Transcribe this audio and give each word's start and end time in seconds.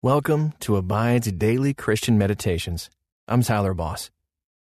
Welcome 0.00 0.52
to 0.60 0.76
Abide's 0.76 1.32
Daily 1.32 1.74
Christian 1.74 2.16
Meditations. 2.16 2.88
I'm 3.26 3.42
Tyler 3.42 3.74
Boss. 3.74 4.12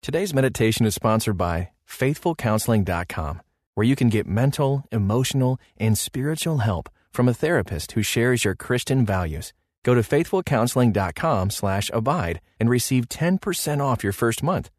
Today's 0.02 0.34
meditation 0.34 0.88
is 0.88 0.96
sponsored 0.96 1.38
by 1.38 1.70
FaithfulCounseling.com, 1.88 3.42
where 3.76 3.86
you 3.86 3.96
can 3.96 4.10
get 4.10 4.26
mental, 4.26 4.84
emotional, 4.92 5.60
and 5.78 5.96
spiritual 5.96 6.58
help 6.58 6.90
from 7.12 7.30
a 7.30 7.36
therapist 7.36 7.92
who 7.92 8.02
shares 8.02 8.46
your 8.46 8.56
Christian 8.56 9.06
values. 9.06 9.54
Go 9.84 9.94
to 9.94 10.02
FaithfulCounseling.com 10.02 11.52
slash 11.52 11.92
abide 11.94 12.42
and 12.60 12.68
receive 12.68 13.08
10% 13.08 13.80
off 13.80 14.04
your 14.04 14.14
first 14.14 14.42
month. 14.42 14.72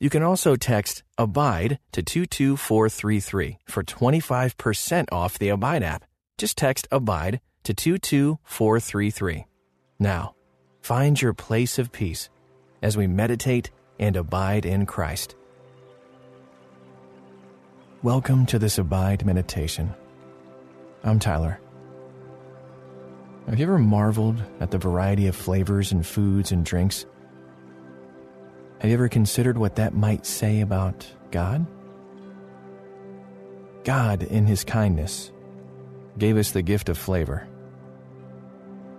You 0.00 0.08
can 0.08 0.22
also 0.22 0.56
text 0.56 1.04
ABIDE 1.18 1.78
to 1.92 2.02
22433 2.02 3.58
for 3.66 3.82
25% 3.82 5.12
off 5.12 5.38
the 5.38 5.50
Abide 5.50 5.82
app. 5.82 6.06
Just 6.38 6.56
text 6.56 6.88
ABIDE 6.90 7.40
to 7.64 7.74
22433. 7.74 9.44
Now, 9.98 10.34
find 10.82 11.20
your 11.20 11.32
place 11.32 11.78
of 11.78 11.90
peace 11.90 12.28
as 12.82 12.98
we 12.98 13.06
meditate 13.06 13.70
and 13.98 14.14
abide 14.14 14.66
in 14.66 14.84
Christ. 14.84 15.34
Welcome 18.02 18.44
to 18.46 18.58
this 18.58 18.76
Abide 18.76 19.24
meditation. 19.24 19.94
I'm 21.02 21.18
Tyler. 21.18 21.58
Have 23.48 23.58
you 23.58 23.64
ever 23.64 23.78
marveled 23.78 24.42
at 24.60 24.70
the 24.70 24.76
variety 24.76 25.28
of 25.28 25.34
flavors 25.34 25.92
and 25.92 26.06
foods 26.06 26.52
and 26.52 26.62
drinks? 26.62 27.06
Have 28.80 28.90
you 28.90 28.94
ever 28.94 29.08
considered 29.08 29.56
what 29.56 29.76
that 29.76 29.94
might 29.94 30.26
say 30.26 30.60
about 30.60 31.06
God? 31.30 31.64
God, 33.84 34.24
in 34.24 34.44
His 34.44 34.62
kindness, 34.62 35.32
gave 36.18 36.36
us 36.36 36.50
the 36.50 36.60
gift 36.60 36.90
of 36.90 36.98
flavor. 36.98 37.48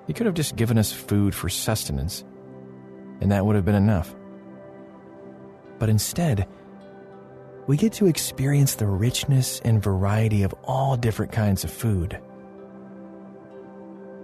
He 0.08 0.14
could 0.14 0.26
have 0.26 0.36
just 0.36 0.56
given 0.56 0.78
us 0.78 0.92
food 0.92 1.36
for 1.36 1.50
sustenance, 1.50 2.24
and 3.22 3.32
that 3.32 3.46
would 3.46 3.56
have 3.56 3.66
been 3.66 3.76
enough. 3.76 4.16
But 5.80 5.90
instead, 5.90 6.48
we 7.68 7.76
get 7.76 7.94
to 7.94 8.08
experience 8.08 8.76
the 8.76 8.88
richness 8.88 9.60
and 9.66 9.84
variety 9.84 10.44
of 10.44 10.56
all 10.64 10.96
different 10.96 11.34
kinds 11.34 11.66
of 11.66 11.72
food. 11.72 12.20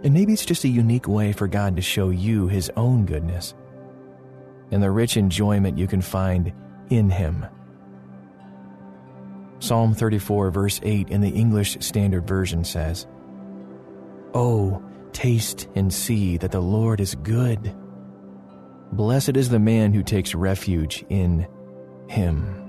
And 0.03 0.14
maybe 0.14 0.34
it's 0.34 0.45
just 0.45 0.64
a 0.64 0.70
unique 0.70 1.08
way 1.08 1.34
for 1.34 1.48
God 1.48 1.75
to 1.75 1.81
show 1.81 2.09
you 2.09 2.47
His 2.47 2.72
own 2.75 3.06
goodness 3.06 3.53
and 4.72 4.81
the 4.81 4.90
rich 4.90 5.18
enjoyment 5.18 5.78
you 5.78 5.88
can 5.88 6.02
find 6.02 6.52
in 6.90 7.09
Him. 7.09 7.45
Psalm 9.59 9.94
34, 9.94 10.50
verse 10.50 10.80
8 10.84 11.09
in 11.09 11.22
the 11.22 11.30
English 11.30 11.78
Standard 11.80 12.28
Version 12.28 12.64
says, 12.64 13.06
Oh, 14.34 14.81
taste 15.14 15.67
and 15.75 15.94
see 15.94 16.38
that 16.38 16.52
the 16.52 16.61
Lord 16.61 17.00
is 17.00 17.16
good. 17.16 17.73
Blessed 18.92 19.38
is 19.38 19.50
the 19.50 19.59
man 19.59 19.94
who 19.94 20.03
takes 20.03 20.36
refuge 20.36 21.06
in 21.09 21.47
Him. 22.08 22.59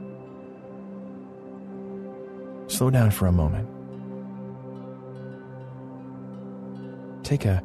Slow 2.68 2.90
down 2.90 3.10
for 3.10 3.26
a 3.26 3.32
moment. 3.32 3.68
Take 7.24 7.44
a 7.44 7.62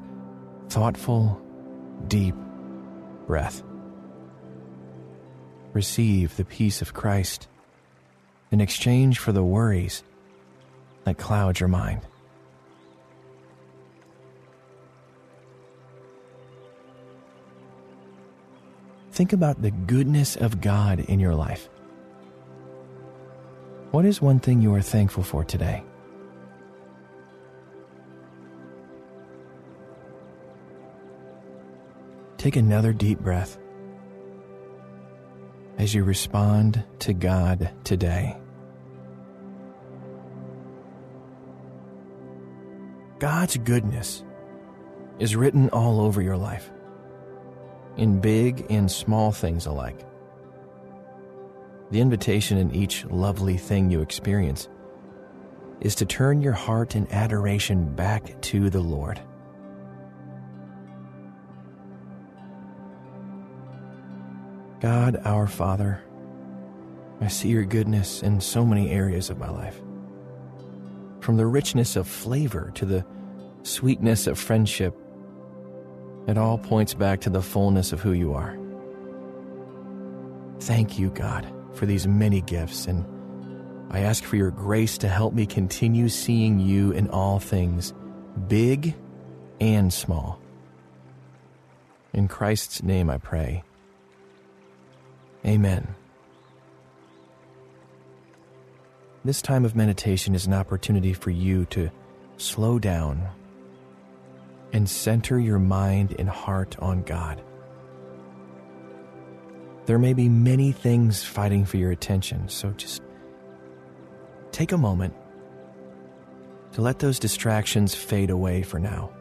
thoughtful, 0.69 1.41
deep 2.07 2.35
breath 3.27 3.63
receive 5.73 6.35
the 6.35 6.45
peace 6.45 6.81
of 6.81 6.93
Christ 6.93 7.47
in 8.51 8.61
exchange 8.61 9.19
for 9.19 9.31
the 9.31 9.43
worries 9.43 10.03
that 11.03 11.17
cloud 11.17 11.59
your 11.59 11.69
mind. 11.69 12.01
Think 19.11 19.33
about 19.33 19.61
the 19.61 19.71
goodness 19.71 20.35
of 20.35 20.61
God 20.61 20.99
in 21.01 21.19
your 21.19 21.35
life. 21.35 21.69
What 23.91 24.05
is 24.05 24.21
one 24.21 24.39
thing 24.39 24.61
you 24.61 24.73
are 24.75 24.81
thankful 24.81 25.23
for 25.23 25.43
today? 25.43 25.83
Take 32.37 32.55
another 32.55 32.93
deep 32.93 33.19
breath 33.19 33.57
as 35.77 35.93
you 35.93 36.03
respond 36.03 36.83
to 36.99 37.13
God 37.13 37.71
today. 37.83 38.37
God's 43.19 43.57
goodness 43.57 44.23
is 45.19 45.35
written 45.35 45.69
all 45.69 45.99
over 45.99 46.21
your 46.21 46.37
life, 46.37 46.71
in 47.99 48.21
big 48.21 48.65
and 48.69 48.89
small 48.89 49.31
things 49.31 49.65
alike. 49.65 49.99
The 51.91 51.99
invitation 51.99 52.57
in 52.57 52.73
each 52.73 53.03
lovely 53.05 53.57
thing 53.57 53.91
you 53.91 54.01
experience 54.01 54.69
is 55.81 55.95
to 55.95 56.05
turn 56.05 56.41
your 56.41 56.53
heart 56.53 56.95
in 56.95 57.11
adoration 57.11 57.93
back 57.95 58.39
to 58.41 58.69
the 58.69 58.79
Lord. 58.79 59.19
God, 64.79 65.19
our 65.25 65.47
Father, 65.47 66.01
I 67.19 67.27
see 67.27 67.49
your 67.49 67.65
goodness 67.65 68.23
in 68.23 68.39
so 68.39 68.65
many 68.65 68.91
areas 68.91 69.29
of 69.29 69.37
my 69.37 69.49
life. 69.49 69.81
From 71.19 71.35
the 71.35 71.45
richness 71.45 71.97
of 71.97 72.07
flavor 72.07 72.71
to 72.75 72.85
the 72.85 73.05
sweetness 73.63 74.25
of 74.25 74.39
friendship, 74.39 74.95
it 76.29 76.37
all 76.37 76.57
points 76.57 76.93
back 76.93 77.21
to 77.21 77.29
the 77.29 77.41
fullness 77.41 77.91
of 77.91 78.01
who 78.01 78.11
you 78.11 78.33
are. 78.33 78.57
Thank 80.59 80.99
you, 80.99 81.09
God, 81.09 81.51
for 81.73 81.85
these 81.85 82.07
many 82.07 82.41
gifts, 82.41 82.85
and 82.85 83.05
I 83.89 84.01
ask 84.01 84.23
for 84.23 84.35
your 84.35 84.51
grace 84.51 84.99
to 84.99 85.07
help 85.07 85.33
me 85.33 85.47
continue 85.47 86.07
seeing 86.09 86.59
you 86.59 86.91
in 86.91 87.09
all 87.09 87.39
things, 87.39 87.93
big 88.47 88.93
and 89.59 89.91
small. 89.91 90.39
In 92.13 92.27
Christ's 92.27 92.83
name 92.83 93.09
I 93.09 93.17
pray. 93.17 93.63
Amen. 95.45 95.95
This 99.25 99.41
time 99.41 99.65
of 99.65 99.75
meditation 99.75 100.35
is 100.35 100.45
an 100.45 100.53
opportunity 100.53 101.13
for 101.13 101.31
you 101.31 101.65
to 101.65 101.89
slow 102.37 102.77
down 102.77 103.27
and 104.73 104.89
center 104.89 105.39
your 105.39 105.59
mind 105.59 106.15
and 106.19 106.29
heart 106.29 106.75
on 106.79 107.01
God. 107.03 107.41
There 109.85 109.99
may 109.99 110.13
be 110.13 110.29
many 110.29 110.71
things 110.71 111.23
fighting 111.23 111.65
for 111.65 111.77
your 111.77 111.91
attention, 111.91 112.47
so 112.47 112.71
just 112.71 113.01
take 114.51 114.71
a 114.71 114.77
moment 114.77 115.15
to 116.73 116.81
let 116.81 116.99
those 116.99 117.17
distractions 117.17 117.95
fade 117.95 118.29
away 118.29 118.61
for 118.61 118.79
now. 118.79 119.11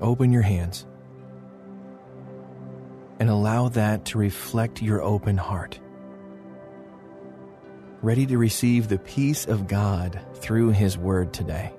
Open 0.00 0.32
your 0.32 0.42
hands 0.42 0.86
and 3.18 3.28
allow 3.28 3.68
that 3.68 4.04
to 4.04 4.18
reflect 4.18 4.82
your 4.82 5.02
open 5.02 5.36
heart. 5.36 5.78
Ready 8.00 8.26
to 8.26 8.38
receive 8.38 8.88
the 8.88 8.98
peace 8.98 9.46
of 9.46 9.68
God 9.68 10.20
through 10.34 10.70
His 10.70 10.98
Word 10.98 11.32
today. 11.32 11.72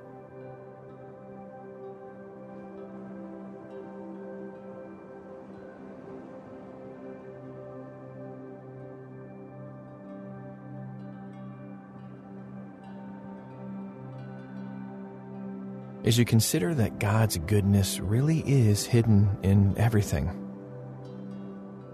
As 16.03 16.17
you 16.17 16.25
consider 16.25 16.73
that 16.75 16.99
God's 16.99 17.37
goodness 17.37 17.99
really 17.99 18.39
is 18.39 18.85
hidden 18.85 19.37
in 19.41 19.77
everything 19.77 20.43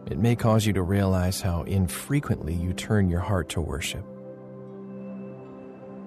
it 0.10 0.18
may 0.18 0.36
cause 0.36 0.66
you 0.66 0.74
to 0.74 0.82
realize 0.82 1.40
how 1.40 1.62
infrequently 1.64 2.56
you 2.56 2.74
turn 2.74 3.10
your 3.10 3.20
heart 3.20 3.50
to 3.50 3.62
worship. 3.62 4.04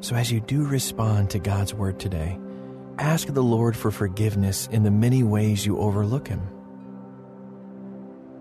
So, 0.01 0.17
as 0.17 0.33
you 0.33 0.41
do 0.41 0.67
respond 0.67 1.31
to 1.31 1.39
God's 1.39 1.73
word 1.73 2.01
today, 2.01 2.37
ask 2.99 3.29
the 3.29 3.43
Lord 3.43 3.77
for 3.77 3.93
forgiveness 3.93 4.69
in 4.73 4.83
the 4.83 4.91
many 4.91 5.23
ways 5.23 5.65
you 5.65 5.79
overlook 5.79 6.27
Him. 6.27 6.43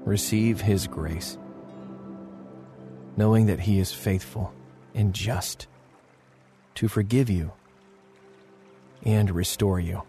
Receive 0.03 0.59
His 0.59 0.87
grace, 0.87 1.37
knowing 3.15 3.45
that 3.45 3.59
He 3.59 3.79
is 3.79 3.93
faithful 3.93 4.51
and 4.95 5.13
just 5.13 5.67
to 6.73 6.87
forgive 6.87 7.29
you 7.29 7.51
and 9.03 9.31
restore 9.31 9.79
you. 9.79 10.03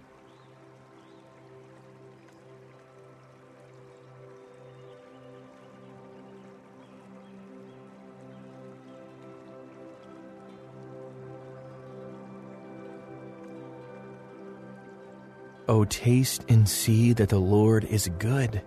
Oh, 15.69 15.85
taste 15.85 16.45
and 16.51 16.69
see 16.69 17.15
that 17.15 17.31
the 17.31 17.39
Lord 17.39 17.85
is 17.85 18.11
good. 18.19 18.61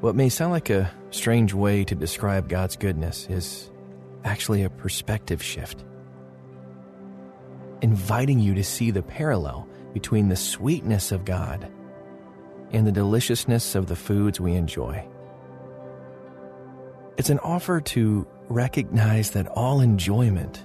What 0.00 0.14
may 0.14 0.28
sound 0.28 0.52
like 0.52 0.70
a 0.70 0.90
strange 1.10 1.52
way 1.52 1.84
to 1.84 1.94
describe 1.94 2.48
God's 2.48 2.76
goodness 2.76 3.26
is 3.28 3.70
actually 4.24 4.62
a 4.62 4.70
perspective 4.70 5.42
shift, 5.42 5.84
inviting 7.82 8.38
you 8.38 8.54
to 8.54 8.64
see 8.64 8.90
the 8.90 9.02
parallel 9.02 9.68
between 9.92 10.28
the 10.28 10.36
sweetness 10.36 11.12
of 11.12 11.24
God 11.24 11.70
and 12.72 12.86
the 12.86 12.92
deliciousness 12.92 13.74
of 13.74 13.86
the 13.86 13.96
foods 13.96 14.40
we 14.40 14.54
enjoy. 14.54 15.06
It's 17.16 17.30
an 17.30 17.38
offer 17.38 17.80
to 17.80 18.26
recognize 18.48 19.30
that 19.30 19.46
all 19.48 19.80
enjoyment 19.80 20.64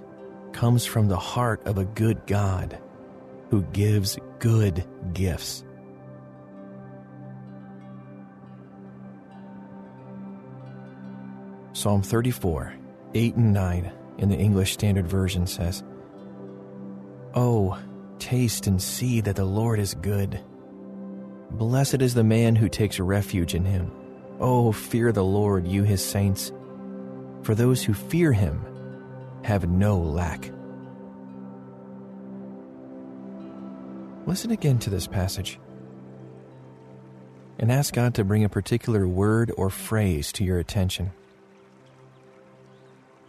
comes 0.52 0.86
from 0.86 1.08
the 1.08 1.18
heart 1.18 1.62
of 1.66 1.78
a 1.78 1.86
good 1.86 2.26
God 2.26 2.80
who 3.50 3.62
gives 3.64 4.18
good 4.40 4.84
gifts. 5.14 5.64
Psalm 11.74 12.02
34, 12.02 12.74
8 13.14 13.36
and 13.36 13.54
9 13.54 13.92
in 14.18 14.30
the 14.30 14.36
English 14.36 14.74
Standard 14.74 15.08
Version 15.08 15.48
says, 15.48 15.84
Oh, 17.42 17.80
taste 18.20 18.68
and 18.68 18.82
see 18.82 19.22
that 19.22 19.38
the 19.38 19.46
Lord 19.46 19.80
is 19.80 19.94
good. 19.94 20.42
Blessed 21.52 22.02
is 22.02 22.14
the 22.14 22.22
man 22.22 22.54
who 22.54 22.68
takes 22.68 23.00
refuge 23.00 23.56
in 23.56 23.64
him. 23.64 23.94
Oh, 24.42 24.74
fear 24.74 25.14
the 25.14 25.24
Lord, 25.24 25.66
you 25.66 25.84
his 25.84 26.04
saints, 26.04 26.52
for 27.44 27.56
those 27.56 27.82
who 27.82 27.94
fear 27.94 28.34
him 28.34 28.66
have 29.46 29.70
no 29.70 29.98
lack. 30.00 30.52
Listen 34.26 34.52
again 34.52 34.78
to 34.80 34.90
this 34.90 35.08
passage 35.08 35.62
and 37.58 37.72
ask 37.72 37.94
God 37.94 38.16
to 38.16 38.26
bring 38.26 38.44
a 38.44 38.50
particular 38.50 39.08
word 39.08 39.54
or 39.56 39.70
phrase 39.70 40.34
to 40.34 40.44
your 40.44 40.60
attention. 40.60 41.14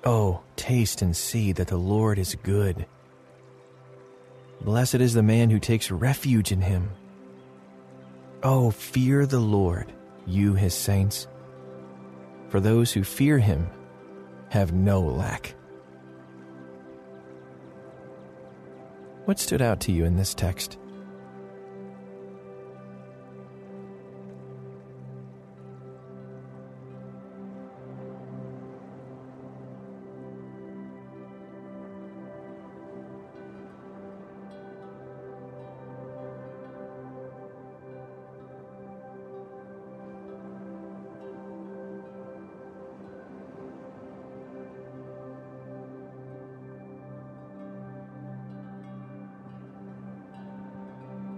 Oh, 0.02 0.40
taste 0.56 1.00
and 1.00 1.16
see 1.16 1.52
that 1.52 1.68
the 1.68 1.76
Lord 1.76 2.18
is 2.18 2.34
good. 2.42 2.86
Blessed 4.60 4.96
is 4.96 5.14
the 5.14 5.22
man 5.22 5.50
who 5.50 5.58
takes 5.58 5.90
refuge 5.90 6.52
in 6.52 6.60
him. 6.60 6.90
Oh, 8.42 8.70
fear 8.70 9.26
the 9.26 9.40
Lord, 9.40 9.92
you 10.26 10.54
his 10.54 10.74
saints, 10.74 11.26
for 12.48 12.60
those 12.60 12.92
who 12.92 13.02
fear 13.02 13.38
him 13.38 13.68
have 14.48 14.72
no 14.72 15.00
lack. 15.00 15.54
What 19.24 19.38
stood 19.38 19.62
out 19.62 19.80
to 19.82 19.92
you 19.92 20.04
in 20.04 20.16
this 20.16 20.34
text? 20.34 20.79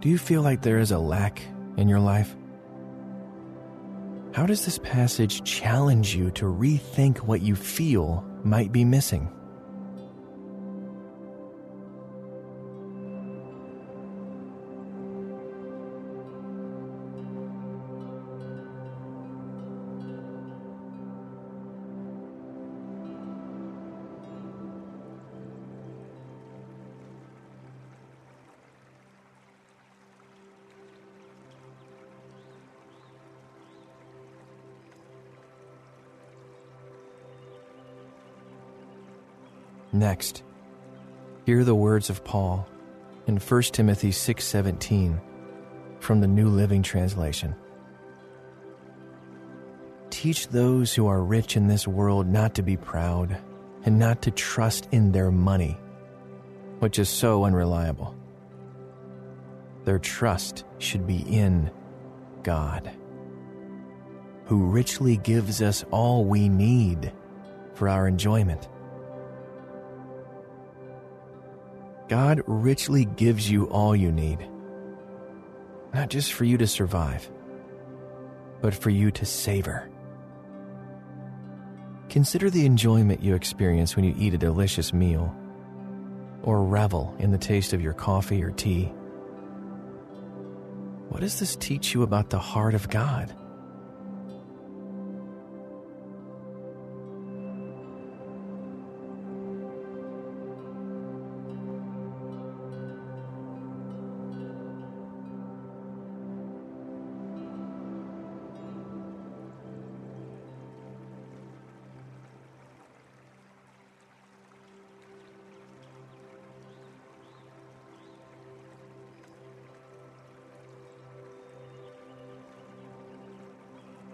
Do 0.03 0.09
you 0.09 0.19
feel 0.19 0.43
like 0.43 0.63
there 0.63 0.81
is 0.81 0.91
a 0.91 0.99
lack 0.99 1.41
in 1.77 1.89
your 1.89 2.01
life? 2.01 2.35
How 4.35 4.47
does 4.47 4.65
this 4.65 4.79
passage 4.79 5.45
challenge 5.45 6.17
you 6.17 6.33
to 6.33 6.47
rethink 6.47 7.19
what 7.19 7.41
you 7.41 7.55
feel 7.55 8.25
might 8.43 8.73
be 8.73 8.85
missing? 8.85 9.31
Next, 39.93 40.43
hear 41.44 41.65
the 41.65 41.75
words 41.75 42.09
of 42.09 42.25
Paul 42.25 42.67
in 43.27 43.39
1 43.39 43.75
Timothy 43.75 44.11
6:17 44.11 45.21
from 46.00 46.21
the 46.21 46.27
New 46.27 46.49
Living 46.49 46.83
Translation. 46.83 47.55
Teach 50.09 50.49
those 50.49 50.94
who 50.94 51.06
are 51.06 51.23
rich 51.23 51.56
in 51.56 51.67
this 51.67 51.87
world 51.87 52.27
not 52.27 52.55
to 52.55 52.62
be 52.62 52.77
proud 52.77 53.37
and 53.85 53.99
not 53.99 54.23
to 54.23 54.31
trust 54.31 54.89
in 54.93 55.12
their 55.12 55.31
money, 55.31 55.79
which 56.79 56.99
is 56.99 57.11
so 57.11 57.44
unreliable. 57.44 58.15
Their 59.85 59.99
trust 59.99 60.65
should 60.79 61.06
be 61.06 61.21
in 61.29 61.71
God, 62.43 62.91
who 64.47 64.65
richly 64.67 65.19
gives 65.19 65.61
us 65.61 65.85
all 65.91 66.25
we 66.25 66.49
need 66.49 67.12
for 67.75 67.89
our 67.89 68.09
enjoyment. 68.09 68.69
God 72.12 72.43
richly 72.47 73.06
gives 73.06 73.50
you 73.50 73.70
all 73.70 73.97
you 73.97 74.12
need, 74.12 74.47
not 75.94 76.11
just 76.11 76.35
for 76.35 76.44
you 76.44 76.59
to 76.59 76.67
survive, 76.67 77.31
but 78.61 78.75
for 78.75 78.91
you 78.91 79.11
to 79.12 79.25
savor. 79.25 79.88
Consider 82.11 82.50
the 82.50 82.67
enjoyment 82.67 83.23
you 83.23 83.35
experience 83.35 83.97
when 83.97 84.05
you 84.05 84.14
eat 84.19 84.35
a 84.35 84.37
delicious 84.37 84.93
meal 84.93 85.35
or 86.43 86.62
revel 86.62 87.17
in 87.19 87.31
the 87.31 87.38
taste 87.38 87.73
of 87.73 87.81
your 87.81 87.94
coffee 87.94 88.44
or 88.44 88.50
tea. 88.50 88.93
What 91.08 91.23
does 91.23 91.41
this 91.41 91.56
teach 91.56 91.94
you 91.94 92.03
about 92.03 92.29
the 92.29 92.39
heart 92.39 92.75
of 92.75 92.91
God? 92.91 93.34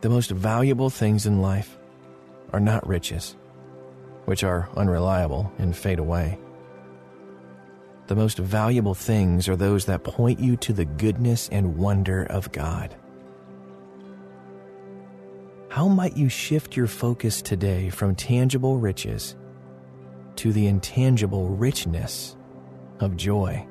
The 0.01 0.09
most 0.09 0.31
valuable 0.31 0.91
things 0.91 1.27
in 1.27 1.43
life 1.43 1.77
are 2.53 2.61
not 2.61 2.87
riches, 2.87 3.35
which 4.27 4.45
are 4.45 4.69
unreliable 4.77 5.53
and 5.59 5.77
fade 5.77 5.99
away. 5.99 6.39
The 8.07 8.15
most 8.15 8.39
valuable 8.39 8.95
things 8.95 9.49
are 9.49 9.57
those 9.57 9.87
that 9.87 10.05
point 10.05 10.39
you 10.39 10.57
to 10.59 10.73
the 10.73 10.85
goodness 10.85 11.49
and 11.51 11.77
wonder 11.77 12.25
of 12.25 12.53
God. 12.53 12.95
How 15.69 15.89
might 15.89 16.17
you 16.17 16.29
shift 16.29 16.77
your 16.77 16.87
focus 16.87 17.43
today 17.43 17.91
from 17.91 18.15
tangible 18.15 18.79
riches 18.79 19.37
to 20.37 20.53
the 20.53 20.69
intangible 20.69 21.49
richness 21.49 22.37
of 23.01 23.17
joy? 23.17 23.67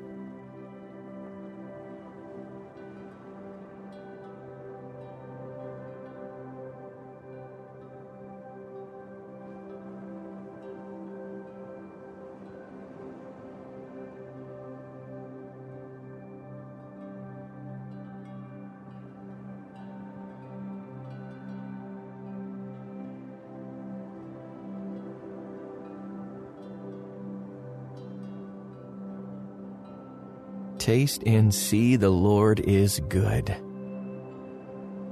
Taste 30.88 31.22
and 31.26 31.54
see 31.54 31.96
the 31.96 32.08
Lord 32.08 32.60
is 32.60 32.98
good. 33.10 33.54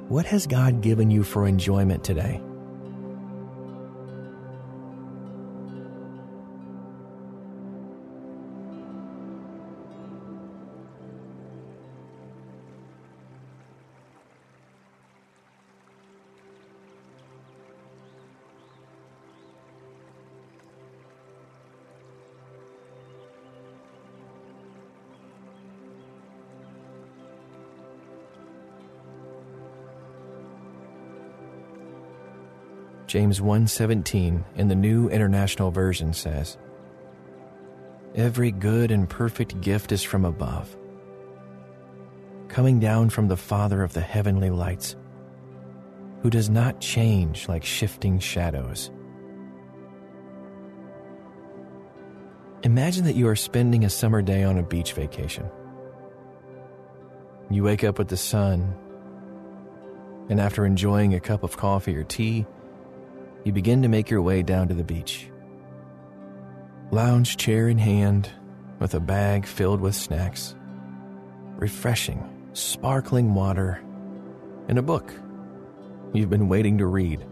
What 0.08 0.24
has 0.24 0.46
God 0.46 0.80
given 0.80 1.10
you 1.10 1.22
for 1.22 1.46
enjoyment 1.46 2.02
today? 2.02 2.40
James 33.16 33.40
1:17 33.40 34.44
in 34.56 34.68
the 34.68 34.74
New 34.74 35.08
International 35.08 35.70
Version 35.70 36.12
says, 36.12 36.58
Every 38.14 38.50
good 38.50 38.90
and 38.90 39.08
perfect 39.08 39.58
gift 39.62 39.90
is 39.90 40.02
from 40.02 40.26
above, 40.26 40.76
coming 42.48 42.78
down 42.78 43.08
from 43.08 43.28
the 43.28 43.36
Father 43.38 43.82
of 43.82 43.94
the 43.94 44.02
heavenly 44.02 44.50
lights, 44.50 44.96
who 46.20 46.28
does 46.28 46.50
not 46.50 46.82
change 46.82 47.48
like 47.48 47.64
shifting 47.64 48.18
shadows. 48.18 48.90
Imagine 52.64 53.06
that 53.06 53.16
you 53.16 53.28
are 53.28 53.34
spending 53.34 53.86
a 53.86 53.88
summer 53.88 54.20
day 54.20 54.42
on 54.42 54.58
a 54.58 54.62
beach 54.62 54.92
vacation. 54.92 55.48
You 57.48 57.62
wake 57.62 57.82
up 57.82 57.96
with 57.96 58.08
the 58.08 58.18
sun, 58.18 58.74
and 60.28 60.38
after 60.38 60.66
enjoying 60.66 61.14
a 61.14 61.20
cup 61.20 61.44
of 61.44 61.56
coffee 61.56 61.96
or 61.96 62.04
tea, 62.04 62.44
you 63.46 63.52
begin 63.52 63.80
to 63.80 63.88
make 63.88 64.10
your 64.10 64.22
way 64.22 64.42
down 64.42 64.66
to 64.66 64.74
the 64.74 64.82
beach. 64.82 65.30
Lounge 66.90 67.36
chair 67.36 67.68
in 67.68 67.78
hand, 67.78 68.28
with 68.80 68.92
a 68.94 68.98
bag 68.98 69.46
filled 69.46 69.80
with 69.80 69.94
snacks, 69.94 70.56
refreshing, 71.56 72.50
sparkling 72.54 73.34
water, 73.34 73.80
and 74.66 74.80
a 74.80 74.82
book 74.82 75.12
you've 76.12 76.28
been 76.28 76.48
waiting 76.48 76.76
to 76.78 76.86
read. 76.86 77.24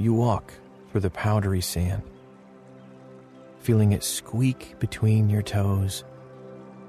You 0.00 0.14
walk 0.14 0.54
through 0.90 1.02
the 1.02 1.10
powdery 1.10 1.60
sand, 1.60 2.02
feeling 3.58 3.92
it 3.92 4.02
squeak 4.02 4.78
between 4.78 5.28
your 5.28 5.42
toes 5.42 6.04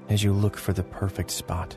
as 0.08 0.24
you 0.24 0.32
look 0.32 0.56
for 0.56 0.72
the 0.72 0.82
perfect 0.82 1.30
spot. 1.30 1.76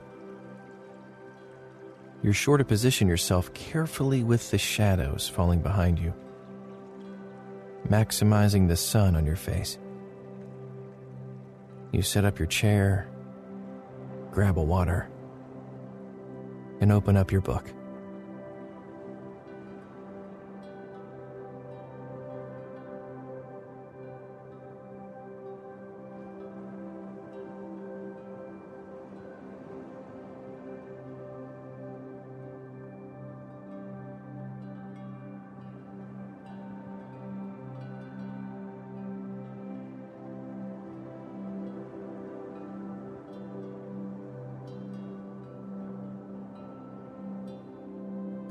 You're 2.24 2.32
sure 2.32 2.56
to 2.56 2.64
position 2.64 3.10
yourself 3.10 3.54
carefully 3.54 4.24
with 4.24 4.50
the 4.50 4.58
shadows 4.58 5.28
falling 5.28 5.60
behind 5.60 6.00
you, 6.00 6.14
maximizing 7.90 8.70
the 8.70 8.78
sun 8.78 9.18
on 9.18 9.26
your 9.26 9.36
face. 9.36 9.78
You 11.92 12.02
set 12.02 12.24
up 12.24 12.40
your 12.40 12.48
chair, 12.48 13.10
grab 14.32 14.58
a 14.58 14.64
water, 14.64 15.10
and 16.80 16.94
open 16.94 17.18
up 17.18 17.30
your 17.30 17.42
book. 17.42 17.74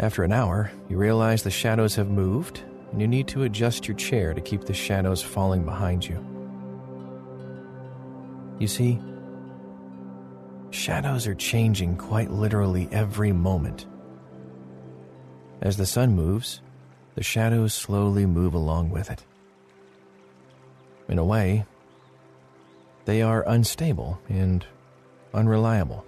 After 0.00 0.24
an 0.24 0.32
hour, 0.32 0.72
you 0.88 0.96
realize 0.96 1.42
the 1.42 1.50
shadows 1.50 1.94
have 1.96 2.10
moved 2.10 2.62
and 2.90 3.00
you 3.00 3.06
need 3.06 3.28
to 3.28 3.44
adjust 3.44 3.86
your 3.88 3.96
chair 3.96 4.34
to 4.34 4.40
keep 4.40 4.64
the 4.64 4.74
shadows 4.74 5.22
falling 5.22 5.64
behind 5.64 6.06
you. 6.06 6.24
You 8.58 8.68
see, 8.68 9.00
shadows 10.70 11.26
are 11.26 11.34
changing 11.34 11.96
quite 11.96 12.30
literally 12.30 12.88
every 12.92 13.32
moment. 13.32 13.86
As 15.60 15.76
the 15.76 15.86
sun 15.86 16.14
moves, 16.14 16.60
the 17.14 17.22
shadows 17.22 17.72
slowly 17.72 18.26
move 18.26 18.54
along 18.54 18.90
with 18.90 19.10
it. 19.10 19.24
In 21.08 21.18
a 21.18 21.24
way, 21.24 21.64
they 23.04 23.22
are 23.22 23.44
unstable 23.46 24.20
and 24.28 24.64
unreliable. 25.32 26.04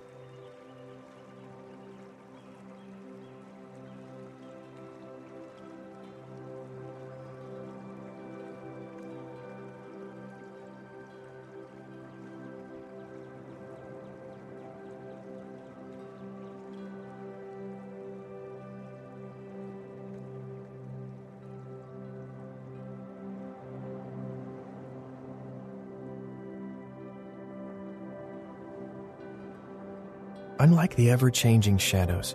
Unlike 30.58 30.96
the 30.96 31.10
ever 31.10 31.30
changing 31.30 31.78
shadows, 31.78 32.34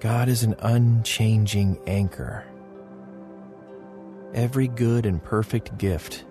God 0.00 0.28
is 0.28 0.44
an 0.44 0.54
unchanging 0.60 1.80
anchor. 1.86 2.44
Every 4.34 4.68
good 4.68 5.04
and 5.04 5.22
perfect 5.22 5.76
gift 5.78 6.24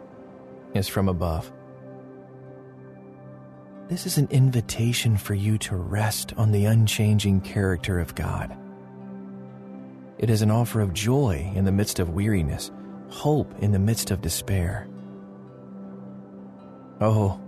is 0.73 0.87
from 0.87 1.09
above. 1.09 1.51
This 3.89 4.05
is 4.05 4.17
an 4.17 4.27
invitation 4.31 5.17
for 5.17 5.33
you 5.33 5.57
to 5.59 5.75
rest 5.75 6.33
on 6.37 6.51
the 6.51 6.65
unchanging 6.65 7.41
character 7.41 7.99
of 7.99 8.15
God. 8.15 8.55
It 10.17 10.29
is 10.29 10.41
an 10.41 10.51
offer 10.51 10.79
of 10.79 10.93
joy 10.93 11.51
in 11.53 11.65
the 11.65 11.71
midst 11.71 11.99
of 11.99 12.11
weariness, 12.11 12.71
hope 13.09 13.53
in 13.59 13.71
the 13.71 13.79
midst 13.79 14.11
of 14.11 14.21
despair. 14.21 14.87
Oh, 17.01 17.39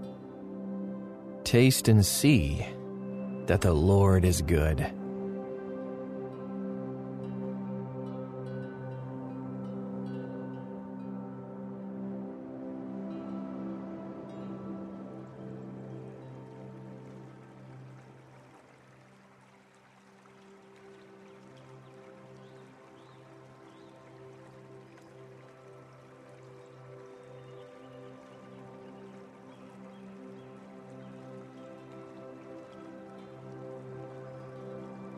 taste 1.43 1.87
and 1.87 2.05
see 2.05 2.65
that 3.49 3.61
the 3.61 3.73
Lord 3.73 4.25
is 4.25 4.43
good. 4.43 4.98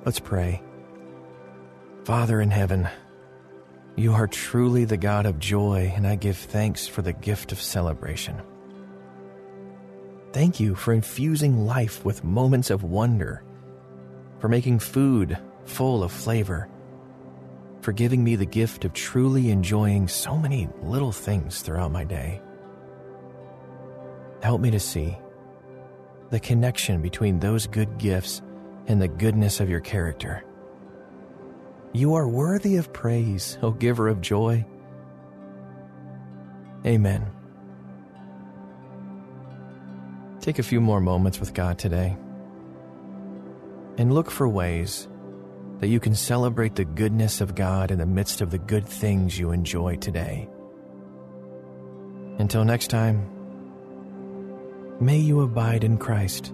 Let's 0.03 0.19
pray. 0.19 0.63
Father 2.05 2.41
in 2.41 2.49
heaven, 2.49 2.89
you 3.95 4.13
are 4.13 4.25
truly 4.25 4.83
the 4.83 4.97
God 4.97 5.27
of 5.27 5.37
joy, 5.37 5.93
and 5.95 6.07
I 6.07 6.15
give 6.15 6.37
thanks 6.37 6.87
for 6.87 7.03
the 7.03 7.13
gift 7.13 7.51
of 7.51 7.61
celebration. 7.61 8.41
Thank 10.33 10.59
you 10.59 10.73
for 10.73 10.93
infusing 10.93 11.67
life 11.67 12.03
with 12.03 12.23
moments 12.23 12.71
of 12.71 12.83
wonder, 12.83 13.43
for 14.39 14.47
making 14.47 14.79
food 14.79 15.37
full 15.65 16.03
of 16.03 16.11
flavor, 16.11 16.67
for 17.81 17.91
giving 17.91 18.23
me 18.23 18.35
the 18.35 18.45
gift 18.45 18.85
of 18.85 18.93
truly 18.93 19.51
enjoying 19.51 20.07
so 20.07 20.35
many 20.35 20.67
little 20.81 21.11
things 21.11 21.61
throughout 21.61 21.91
my 21.91 22.03
day. 22.03 22.41
Help 24.41 24.61
me 24.61 24.71
to 24.71 24.79
see 24.79 25.15
the 26.31 26.39
connection 26.39 27.03
between 27.03 27.39
those 27.39 27.67
good 27.67 27.99
gifts 27.99 28.41
and 28.87 29.01
the 29.01 29.07
goodness 29.07 29.59
of 29.59 29.69
your 29.69 29.79
character. 29.79 30.43
You 31.93 32.15
are 32.15 32.27
worthy 32.27 32.77
of 32.77 32.93
praise, 32.93 33.57
O 33.61 33.71
giver 33.71 34.07
of 34.07 34.21
joy. 34.21 34.65
Amen. 36.85 37.29
Take 40.39 40.57
a 40.57 40.63
few 40.63 40.81
more 40.81 41.01
moments 41.01 41.39
with 41.39 41.53
God 41.53 41.77
today 41.77 42.17
and 43.97 44.13
look 44.13 44.31
for 44.31 44.47
ways 44.47 45.07
that 45.79 45.89
you 45.89 45.99
can 45.99 46.15
celebrate 46.15 46.75
the 46.75 46.85
goodness 46.85 47.41
of 47.41 47.55
God 47.55 47.91
in 47.91 47.99
the 47.99 48.05
midst 48.05 48.41
of 48.41 48.51
the 48.51 48.57
good 48.57 48.87
things 48.87 49.37
you 49.37 49.51
enjoy 49.51 49.97
today. 49.97 50.49
Until 52.39 52.63
next 52.63 52.87
time, 52.87 53.29
may 54.99 55.17
you 55.17 55.41
abide 55.41 55.83
in 55.83 55.97
Christ 55.97 56.53